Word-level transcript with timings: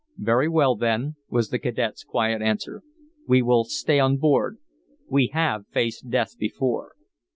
"Very 0.17 0.47
well, 0.49 0.75
then," 0.75 1.15
was 1.29 1.49
the 1.49 1.59
cadet's 1.59 2.03
quiet 2.03 2.41
answer, 2.41 2.81
"we 3.27 3.43
will 3.43 3.63
stay 3.65 3.99
on 3.99 4.17
board. 4.17 4.57
We 5.07 5.27
have 5.31 5.67
faced 5.67 6.09
death 6.09 6.39
before." 6.39 6.93